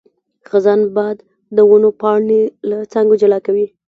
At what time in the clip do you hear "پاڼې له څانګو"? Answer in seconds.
2.01-3.19